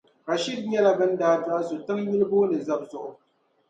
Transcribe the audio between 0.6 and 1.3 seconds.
nyɛla bɛ ni